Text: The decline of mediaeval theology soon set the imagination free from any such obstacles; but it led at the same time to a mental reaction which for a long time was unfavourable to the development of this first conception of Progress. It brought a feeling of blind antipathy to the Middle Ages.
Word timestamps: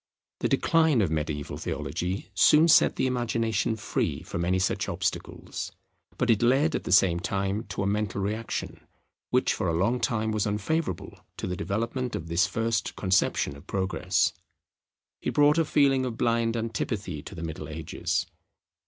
The 0.39 0.49
decline 0.49 0.99
of 1.03 1.11
mediaeval 1.11 1.57
theology 1.57 2.31
soon 2.33 2.67
set 2.67 2.95
the 2.95 3.05
imagination 3.05 3.75
free 3.75 4.23
from 4.23 4.43
any 4.43 4.57
such 4.57 4.89
obstacles; 4.89 5.71
but 6.17 6.31
it 6.31 6.41
led 6.41 6.73
at 6.73 6.85
the 6.85 6.91
same 6.91 7.19
time 7.19 7.65
to 7.65 7.83
a 7.83 7.85
mental 7.85 8.19
reaction 8.19 8.79
which 9.29 9.53
for 9.53 9.67
a 9.67 9.75
long 9.77 9.99
time 9.99 10.31
was 10.31 10.47
unfavourable 10.47 11.19
to 11.37 11.45
the 11.45 11.55
development 11.55 12.15
of 12.15 12.29
this 12.29 12.47
first 12.47 12.95
conception 12.95 13.55
of 13.55 13.67
Progress. 13.67 14.33
It 15.21 15.35
brought 15.35 15.59
a 15.59 15.63
feeling 15.65 16.03
of 16.03 16.17
blind 16.17 16.57
antipathy 16.57 17.21
to 17.21 17.35
the 17.35 17.43
Middle 17.43 17.69
Ages. 17.69 18.25